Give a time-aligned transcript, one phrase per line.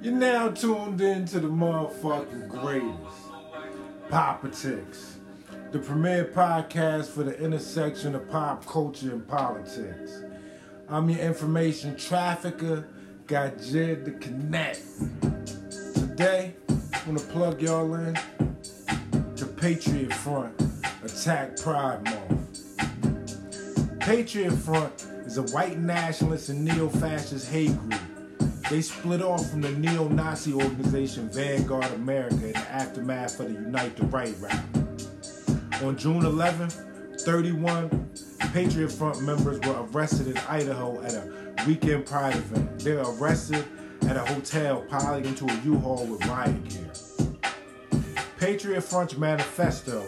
[0.00, 3.18] You're now tuned in to the motherfucking greatest.
[4.08, 5.16] Politics.
[5.72, 10.22] The premier podcast for the intersection of pop culture and politics.
[10.88, 12.86] I'm your information trafficker,
[13.26, 14.80] got Jed the Connect.
[15.94, 18.16] Today, I'm gonna plug y'all in
[19.34, 20.62] to Patriot Front
[21.02, 22.78] Attack Pride Month.
[23.98, 28.00] Patriot Front is a white nationalist and neo-fascist hate group
[28.70, 33.96] they split off from the neo-Nazi organization Vanguard America in the aftermath of the Unite
[33.96, 34.60] the Right rally.
[35.82, 38.10] On June 11th, 31
[38.52, 42.80] Patriot Front members were arrested in Idaho at a weekend pride event.
[42.80, 43.64] They were arrested
[44.02, 46.90] at a hotel piling into a U-Haul with riot gear.
[48.38, 50.06] Patriot Front's manifesto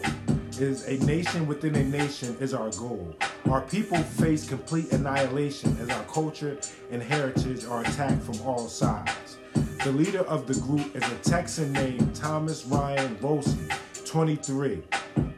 [0.61, 3.15] is a nation within a nation is our goal.
[3.51, 6.59] Our people face complete annihilation as our culture
[6.91, 9.39] and heritage are attacked from all sides.
[9.85, 13.57] The leader of the group is a Texan named Thomas Ryan Rousseau,
[14.05, 14.83] 23.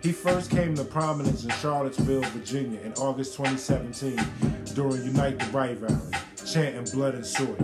[0.02, 4.18] He first came to prominence in Charlottesville, Virginia in August 2017
[4.74, 5.96] during Unite the Right rally,
[6.44, 7.56] chanting blood and soil.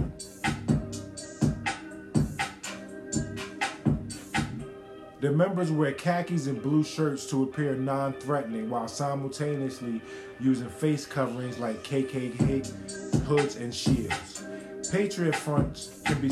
[5.21, 10.01] The members wear khakis and blue shirts to appear non threatening while simultaneously
[10.39, 14.45] using face coverings like KKK hoods and shields.
[14.93, 16.31] Patriot Front can be,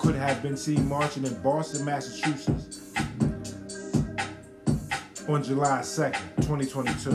[0.00, 2.92] could have been seen marching in Boston, Massachusetts
[5.28, 7.10] on July 2nd, 2022.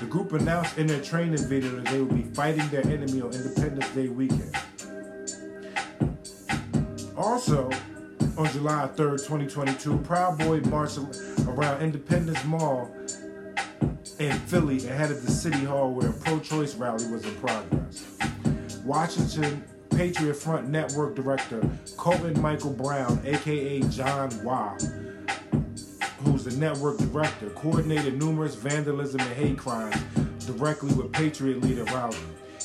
[0.00, 3.34] The group announced in their training video that they would be fighting their enemy on
[3.34, 4.56] Independence Day weekend.
[7.18, 7.68] Also,
[8.36, 10.98] on July 3rd, 2022, Proud Boy marched
[11.46, 12.90] around Independence Mall
[14.18, 18.06] in Philly ahead of the City Hall where a pro-choice rally was in progress.
[18.84, 24.76] Washington Patriot Front Network Director Colton Michael Brown, aka John Wah,
[26.18, 29.96] who's the network director, coordinated numerous vandalism and hate crimes
[30.46, 32.16] directly with Patriot leader Rowley.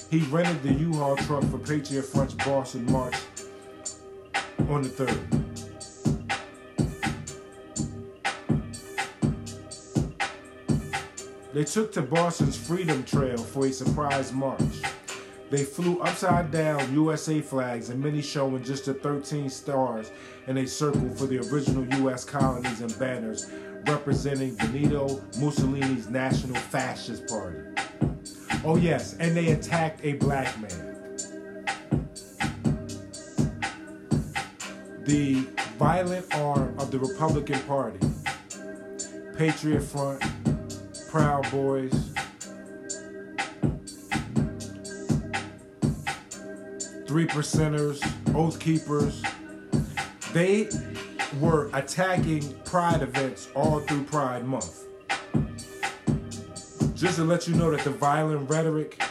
[0.09, 3.15] He rented the U-Haul truck for Patriot Front's Boston March
[4.69, 5.44] on the 3rd.
[11.55, 14.81] They took to Boston's Freedom Trail for a surprise march.
[15.49, 20.11] They flew upside down USA flags and many showing just the 13 stars
[20.47, 23.49] in a circle for the original US colonies and banners
[23.87, 27.59] representing Benito Mussolini's National Fascist Party.
[28.65, 31.15] Oh, yes, and they attacked a black man.
[35.05, 37.99] The violent arm of the Republican Party,
[39.37, 40.21] Patriot Front,
[41.15, 41.93] Proud Boys.
[47.07, 48.03] Three percenters,
[48.35, 49.23] Oath Keepers.
[50.33, 50.67] They
[51.39, 54.83] were attacking Pride events all through Pride Month.
[56.95, 59.01] Just to let you know that the violent rhetoric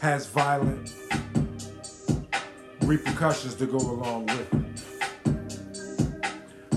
[0.00, 0.94] has violent
[2.82, 4.62] repercussions to go along with it.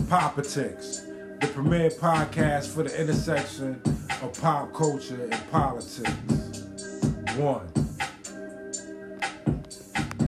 [0.10, 1.05] Politics
[1.46, 3.80] the premier podcast for the intersection
[4.24, 6.12] of pop culture and politics.
[7.38, 7.85] One.